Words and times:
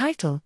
Title 0.00 0.40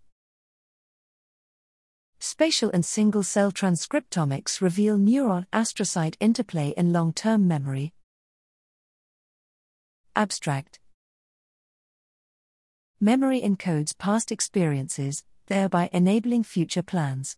Spatial 2.19 2.73
and 2.75 2.85
single 2.85 3.23
cell 3.23 3.53
transcriptomics 3.53 4.61
reveal 4.61 4.99
neuron 4.99 5.47
astrocyte 5.53 6.17
interplay 6.19 6.75
in 6.77 6.93
long 6.93 7.13
term 7.13 7.47
memory. 7.47 7.93
Abstract 10.17 10.81
Memory 12.99 13.43
encodes 13.43 13.97
past 13.97 14.33
experiences, 14.33 15.23
thereby 15.47 15.89
enabling 15.93 16.43
future 16.43 16.83
plans. 16.83 17.37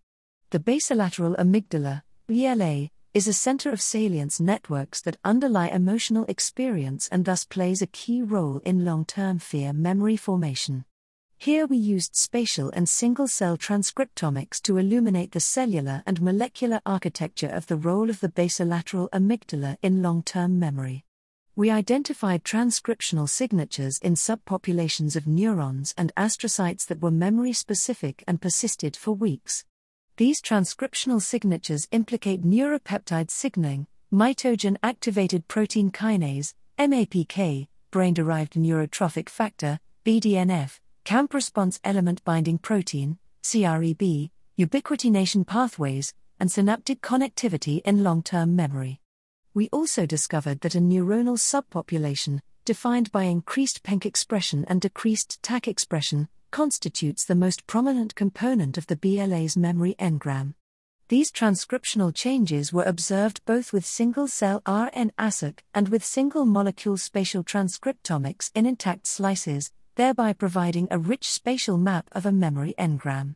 The 0.48 0.58
basolateral 0.58 1.36
amygdala, 1.36 2.00
BLA, 2.26 2.88
is 3.12 3.28
a 3.28 3.34
center 3.34 3.70
of 3.70 3.82
salience 3.82 4.40
networks 4.40 5.02
that 5.02 5.18
underlie 5.22 5.68
emotional 5.68 6.24
experience 6.28 7.10
and 7.12 7.26
thus 7.26 7.44
plays 7.44 7.82
a 7.82 7.86
key 7.86 8.22
role 8.22 8.62
in 8.64 8.86
long 8.86 9.04
term 9.04 9.38
fear 9.38 9.74
memory 9.74 10.16
formation. 10.16 10.86
Here 11.38 11.66
we 11.66 11.76
used 11.76 12.16
spatial 12.16 12.70
and 12.70 12.88
single 12.88 13.28
cell 13.28 13.56
transcriptomics 13.56 14.60
to 14.62 14.78
illuminate 14.78 15.32
the 15.32 15.40
cellular 15.40 16.02
and 16.06 16.20
molecular 16.20 16.80
architecture 16.86 17.48
of 17.48 17.66
the 17.66 17.77
role 17.77 18.10
of 18.10 18.20
the 18.20 18.28
basolateral 18.28 19.08
amygdala 19.10 19.77
in 19.82 20.02
long 20.02 20.22
term 20.22 20.58
memory. 20.58 21.04
We 21.54 21.70
identified 21.70 22.42
transcriptional 22.42 23.28
signatures 23.28 23.98
in 23.98 24.14
subpopulations 24.14 25.14
of 25.14 25.27
neurons 25.27 25.94
and 25.96 26.12
astrocytes 26.16 26.86
that 26.86 27.00
were 27.00 27.10
memory 27.10 27.52
specific 27.52 28.24
and 28.27 28.41
persisted 28.41 28.96
for 28.96 29.12
weeks. 29.12 29.64
These 30.16 30.42
transcriptional 30.42 31.22
signatures 31.22 31.86
implicate 31.92 32.44
neuropeptide 32.44 33.30
signaling, 33.30 33.86
mitogen 34.12 34.77
activated 34.82 35.46
protein 35.48 35.91
kinase, 35.91 36.55
MAPK, 36.78 37.68
brain 37.91 38.14
derived 38.14 38.55
neurotrophic 38.55 39.28
factor, 39.28 39.78
BDNF, 40.05 40.78
cAMP 41.06 41.34
response 41.34 41.78
element 41.84 42.24
binding 42.24 42.59
protein, 42.59 43.16
CREB, 43.45 44.28
ubiquitination 44.59 45.47
pathways, 45.47 46.12
and 46.41 46.50
synaptic 46.50 47.00
connectivity 47.00 47.80
in 47.84 48.03
long 48.03 48.25
term 48.25 48.56
memory. 48.56 49.00
We 49.55 49.69
also 49.69 50.05
discovered 50.05 50.62
that 50.62 50.75
a 50.75 50.80
neuronal 50.80 51.39
subpopulation, 51.39 52.41
defined 52.64 53.12
by 53.12 53.22
increased 53.22 53.84
PENK 53.84 54.05
expression 54.05 54.64
and 54.67 54.80
decreased 54.80 55.41
TAC 55.45 55.69
expression, 55.69 56.27
constitutes 56.50 57.25
the 57.25 57.36
most 57.36 57.69
prominent 57.69 58.17
component 58.17 58.77
of 58.77 58.89
the 58.89 58.97
BLA's 58.97 59.56
memory 59.56 59.95
engram. 60.00 60.55
These 61.06 61.30
transcriptional 61.30 62.12
changes 62.12 62.73
were 62.73 62.83
observed 62.83 63.45
both 63.45 63.73
with 63.73 63.86
single 63.86 64.27
cell 64.27 64.61
RNA-seq 64.62 65.62
and 65.73 65.89
with 65.89 66.05
single 66.05 66.45
molecule 66.47 66.97
spatial 66.97 67.45
transcriptomics 67.45 68.50
in 68.56 68.67
intact 68.67 69.06
slices, 69.06 69.70
thereby 69.97 70.33
providing 70.33 70.86
a 70.91 70.98
rich 70.98 71.28
spatial 71.28 71.77
map 71.77 72.08
of 72.12 72.25
a 72.25 72.33
memory 72.33 72.75
engram. 72.78 73.34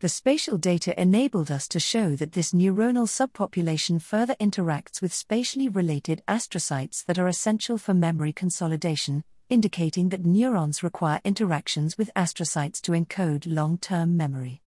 The 0.00 0.08
spatial 0.08 0.58
data 0.58 0.98
enabled 1.00 1.50
us 1.50 1.66
to 1.68 1.80
show 1.80 2.16
that 2.16 2.32
this 2.32 2.52
neuronal 2.52 3.06
subpopulation 3.08 4.00
further 4.00 4.34
interacts 4.40 5.00
with 5.00 5.14
spatially 5.14 5.68
related 5.68 6.22
astrocytes 6.28 7.04
that 7.06 7.18
are 7.18 7.28
essential 7.28 7.78
for 7.78 7.94
memory 7.94 8.32
consolidation, 8.32 9.24
indicating 9.48 10.10
that 10.10 10.26
neurons 10.26 10.82
require 10.82 11.20
interactions 11.24 11.96
with 11.96 12.10
astrocytes 12.14 12.80
to 12.82 12.92
encode 12.92 13.44
long 13.46 13.78
term 13.78 14.16
memory. 14.16 14.62